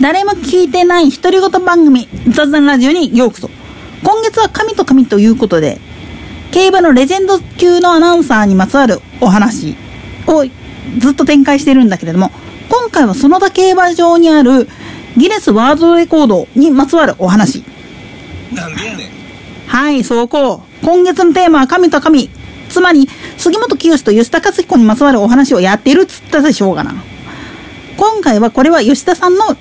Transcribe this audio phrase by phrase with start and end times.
[0.00, 3.50] 誰も聞いてない独り言番組雑談ラジオにようこそ
[4.02, 5.78] 今月は神と神ということで
[6.52, 9.76] 競馬のレジェンド級のアナウンサーにまつわるお話
[10.26, 10.44] を
[10.98, 12.30] ずっと展開してるんだけれども
[12.68, 14.68] 今回は園田競馬場にある
[15.16, 17.64] ギネスワールドレコードにまつわるお話
[18.52, 19.10] なんでやねん。
[19.66, 20.84] はい、そうこう。
[20.84, 22.30] 今月のテーマは神と神。
[22.68, 26.94] つまり、杉本清と吉田勝彦にまつわるお話をやっているっつったでしょうがな。
[27.96, 29.56] 今回はこれは吉田さんの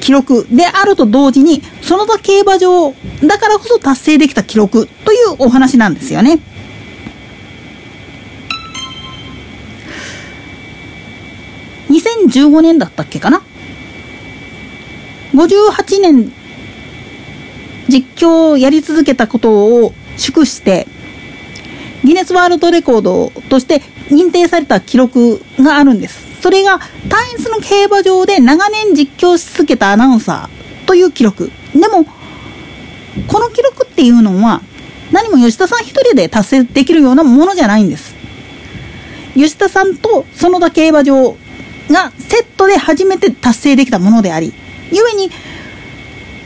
[0.00, 6.38] 記録であると同時に、園田競馬場だからこそ達成できた記録というお話なんですよね。
[11.88, 13.42] 2015年だったっけかな
[15.34, 16.32] ?58 年
[17.88, 20.86] 実況をやり続けたことを祝して、
[22.04, 26.35] ギネスワールドレコードとして認定された記録があるんです。
[26.46, 26.78] それが、
[27.08, 31.50] 単一の競馬場で長年実況し続けたアナウンサーという記録。
[31.74, 32.04] でも、
[33.26, 34.62] この記録っていうのは、
[35.10, 38.14] 何も吉田さん一人で達成できるようなものじゃないんです。
[39.34, 41.36] 吉田さんと園田競馬場
[41.90, 44.54] がセットで初めて達成できたものであり、
[44.92, 45.32] ゆえに、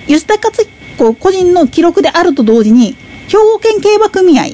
[0.07, 2.97] 吉田勝彦個人の記録であると同時に、
[3.29, 4.45] 兵庫県競馬組合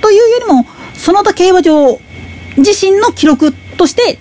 [0.00, 2.00] というよりも、園田競馬場
[2.56, 4.18] 自身の記録として、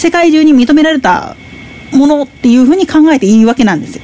[0.00, 1.36] 世界中に認められた
[1.92, 4.02] ものっていうふうに考えていいわけなんですよ。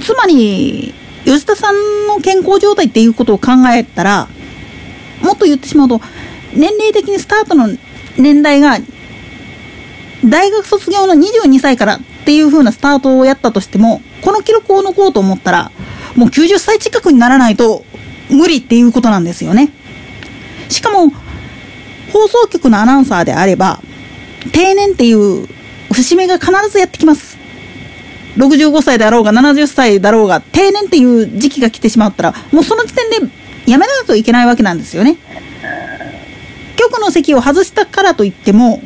[0.00, 4.28] つまり、吉田さんの健康状態っていうことを考えたら、
[5.20, 6.00] もっと言ってしまうと、
[6.54, 7.68] 年齢的にスタートの
[8.16, 8.78] 年代が
[10.24, 15.72] 大学卒業の22歳からっていう風なスタートをやったとしても、この記録を抜こうと思ったら、
[16.14, 17.84] もう90歳近くにならないと
[18.30, 19.70] 無理っていうことなんですよね。
[20.68, 21.12] しかも、
[22.18, 23.80] 放送局のアナウンサーであれば、
[24.52, 25.46] 定年っていう
[25.92, 27.38] 節目が必ずやってきます。
[28.36, 33.32] 65歳だろうが70歳だろうが、定年っていう時期が来てしまったら、もうその時点で
[33.66, 35.16] 辞めないといけないわけなんですよね。
[36.76, 38.80] 局の席を外したからといっても、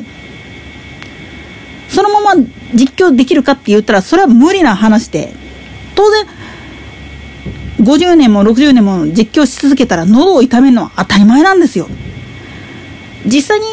[1.89, 2.41] そのまま
[2.73, 5.33] 実況できるかって言ったら、それは無理な話で、
[5.95, 6.25] 当然、
[7.79, 11.87] 50年も60年も実況し続けたら喉を痛めるのは当たり前なんですよ。
[13.25, 13.65] 実際に、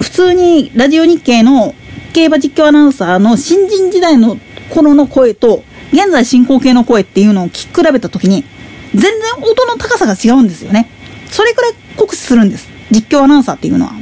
[0.00, 1.74] 普通にラジオ日経の
[2.12, 4.38] 競馬実況アナウンサーの新人時代の
[4.70, 8.44] 頃の声と、現在進行形の声っていうのを聞き比べたときに、
[8.94, 10.88] 全然音の高さが違うんですよね。
[11.30, 12.68] それくらい酷使するんです。
[12.90, 13.92] 実況アナウンサーっていうのは。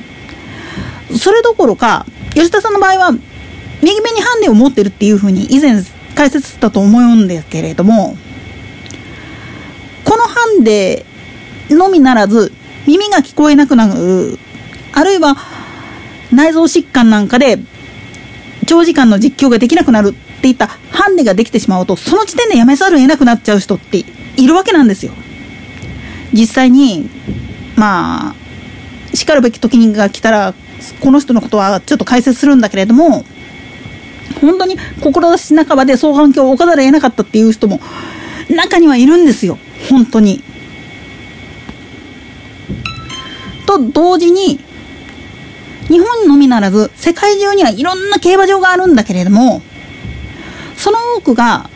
[1.19, 3.13] それどころか、吉田さんの場合は、
[3.83, 5.83] 右目にハンデを持ってるっていうふうに以前
[6.15, 8.17] 解説したと思うんですけれども、
[10.05, 11.05] このハンデ
[11.71, 12.53] のみならず、
[12.87, 14.39] 耳が聞こえなくなる、
[14.93, 15.37] あるいは
[16.33, 17.59] 内臓疾患なんかで
[18.67, 24.05] 長時間の実況ができなくなるっていったハンデができてしまうと、その時点でやめざるを得なくなっちゃう人って
[24.37, 25.13] いるわけなんですよ。
[26.33, 27.09] 実際に、
[27.77, 28.35] まあ、
[29.15, 30.55] 叱るべき時が来たら、
[31.01, 33.25] この人のことはちょっと解説するんだけれども、
[34.41, 37.81] 本当に志半ばで双眼鏡を置かざるを得なかったっていう人も
[38.51, 39.59] 中にはいるんですよ。
[39.91, 40.43] 本当に。
[43.79, 44.61] と同時に、
[45.89, 49.63] 日本のみならず世界中にはいろんな競馬場があるんだけれども、
[50.77, 51.69] その多くが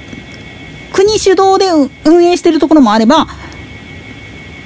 [0.93, 1.67] 国主導で
[2.05, 3.27] 運営しているところもあれば、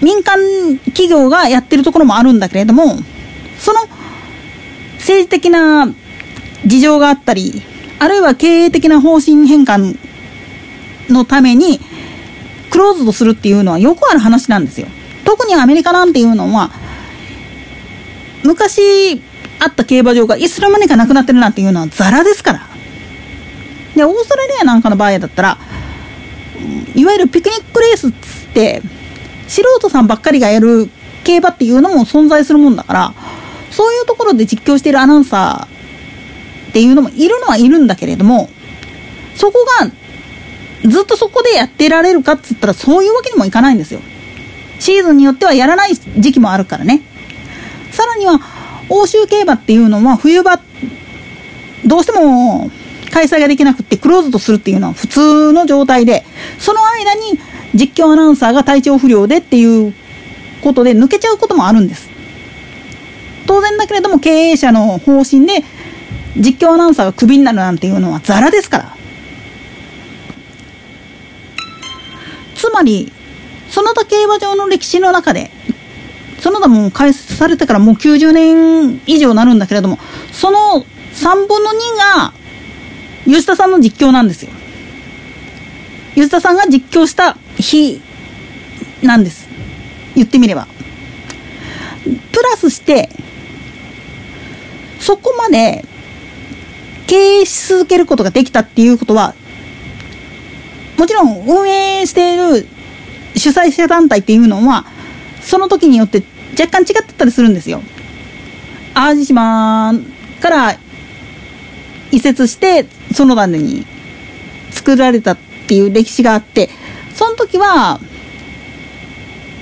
[0.00, 0.38] 民間
[0.86, 2.98] 企業がやってるところもあるんだけれども、
[3.58, 3.80] その
[4.98, 5.88] 政治的な
[6.66, 7.62] 事情があったり、
[7.98, 9.98] あるいは経営的な方針変換
[11.10, 11.80] のために、
[12.70, 14.86] クローズドするっていうのはよくある話なんですよ。
[15.24, 16.70] 特にアメリカなんていうのは、
[18.44, 19.22] 昔
[19.58, 22.66] あった競馬場がいつの間にかなくなってるなんていうのはザラですから。
[23.94, 25.58] で、オーストラリアなんかの場合だったら、
[26.94, 28.82] いわゆるピクニックレースっつって、
[29.48, 30.88] 素人さんばっかりがやる
[31.24, 33.14] 競馬っていうのも存在するもんだから、
[33.70, 38.48] そういうところで実況しているアナウンサーっていうのもいるのはいるんだけれども、
[39.34, 39.90] そこが
[40.88, 44.00] ずっとそこでやってられるかっつったらそういうわけにもいかないんですよ。
[44.78, 47.02] シーズンによってはやらない時期もあるからね。
[48.00, 48.40] さらには、
[48.88, 50.58] 欧州競馬っていうのは冬場、
[51.84, 52.70] どうしても
[53.10, 56.24] 開催ができなくてクローズドするっていうのは普通の状態で、
[56.58, 57.38] その間に
[57.74, 59.92] 実況アナウンサーが体調不良でっていう
[60.62, 62.08] ことで抜けちゃうこともあるんです。
[63.46, 65.62] 当然だけれども経営者の方針で
[66.36, 68.96] 実況アナウンサーがクビになるなんていうのはザラですから。
[72.54, 73.12] つまり、
[73.68, 75.50] その他競馬場の歴史の中で、
[76.40, 79.98] 園田も開設されてからもう90年以上なるんだけれども、
[80.32, 82.32] その3分の2が
[83.24, 84.50] 吉田さんの実況なんですよ。
[86.14, 88.00] 吉田さんが実況した日
[89.02, 89.48] なんです。
[90.14, 90.66] 言ってみれば。
[92.32, 93.10] プラスして、
[94.98, 95.84] そこまで
[97.06, 99.34] 経営し続けることができたっていうことは、
[100.98, 102.66] もちろん運営している
[103.36, 104.86] 主催者団体っていうのは、
[105.42, 106.22] その時によって
[106.58, 107.82] 若干違ってたりするんですよ。
[108.94, 109.94] 淡路島
[110.40, 110.78] から
[112.10, 113.86] 移設して園田に
[114.70, 115.38] 作られたっ
[115.68, 116.68] ていう歴史があって
[117.14, 118.00] その時は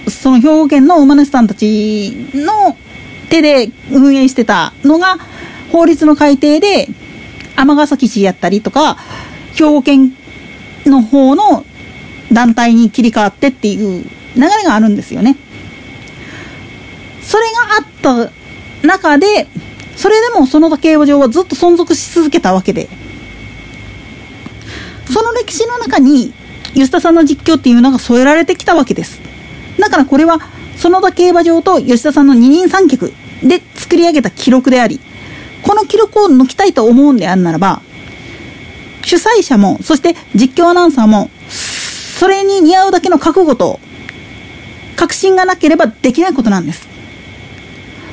[0.08, 2.76] その兵庫県の馬主さんたちの
[3.28, 5.18] 手で運営してたのが
[5.70, 6.88] 法律の改定で
[7.56, 8.96] 尼崎市やったりとか
[9.54, 10.14] 兵庫県
[10.86, 11.64] の方の
[12.32, 14.04] 団体に切り替わってっていう
[14.36, 15.36] 流れがあるんですよね。
[17.28, 18.30] それがあっ
[18.80, 19.46] た中で
[19.96, 22.88] それでも園田競馬場はずっと存続し続けたわけで。
[25.12, 26.32] その歴史の中に
[26.74, 29.20] 吉田さんの実況っていうのが添えられてきたわけです。
[29.78, 30.38] だからこれは
[30.76, 35.00] 園田競馬場と吉田さんの二人三脚で作り上げた記録であり
[35.62, 37.82] この記録を抜きたいと思うんであるならば
[39.04, 43.80] 主催者もそして実況アナウンサーもそれに似合うだけの覚悟と
[44.96, 46.97] 確信がなければできないことなんです。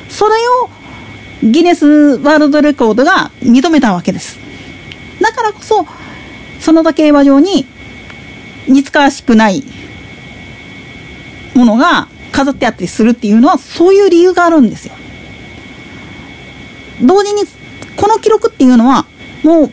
[0.08, 4.38] それをギネスワールドレコードが認めたわけです。
[5.20, 5.86] だからこそ
[6.60, 7.66] 園田競馬場に
[8.68, 9.62] 似つかわしくない
[11.54, 14.94] ものが飾ってあったりするっていうのはそういう理由があるんですよ。
[17.02, 17.42] 同時に
[17.96, 19.06] この記録っていうのは
[19.42, 19.70] もう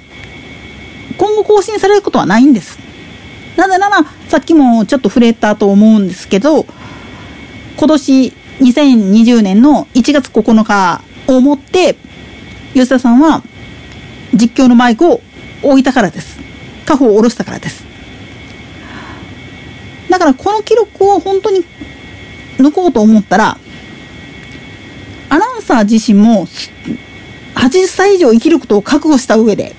[1.18, 2.80] 今後更新されることはないんです。
[3.58, 6.66] なぜならさっきもちょっと触れたと思うんですけど
[7.78, 11.96] 今年2020年の1月9日をもって
[12.74, 13.44] 吉田さんは
[14.34, 15.22] 実況のマイクを
[15.62, 16.40] 置いたからです。
[16.86, 17.86] 家宝を下ろしたからです。
[20.10, 21.64] だからこの記録を本当に
[22.58, 23.58] 抜こうと思ったら
[25.30, 26.46] アナウンサー自身も
[27.56, 29.76] 80歳以上生きることを覚悟した上で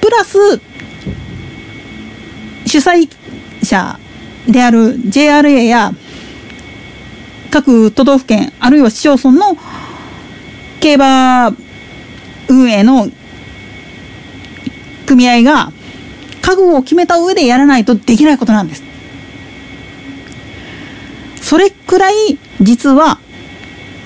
[0.00, 0.58] プラス
[2.66, 3.08] 主催
[3.62, 4.00] 者
[4.48, 5.92] である JRA や
[7.52, 9.58] 各都道府県あるいは市町村の
[10.80, 11.48] 競馬
[12.48, 13.08] 運営の
[15.06, 15.70] 組合が
[16.40, 18.82] 覚悟を決めた上でやらないとできないことなんです。
[21.42, 23.18] それくらい実は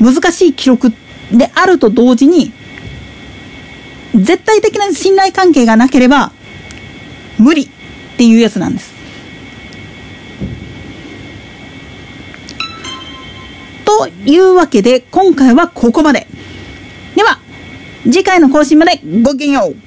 [0.01, 0.91] 難しい記録
[1.31, 2.53] であると同時に
[4.13, 6.33] 絶対的な信頼関係がなければ
[7.39, 7.69] 無理っ
[8.17, 8.96] ていうやつなんです。
[13.97, 16.27] というわけで今回はここまで。
[17.15, 17.39] では
[18.05, 19.86] 次回の更新までごきげんよう。